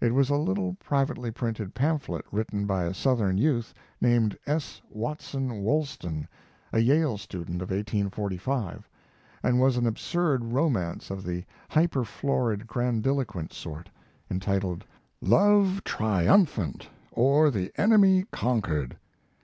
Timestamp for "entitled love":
14.28-15.80